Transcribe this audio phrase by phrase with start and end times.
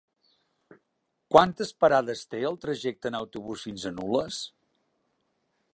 [1.35, 4.41] Quantes parades té el trajecte en autobús fins a Nules?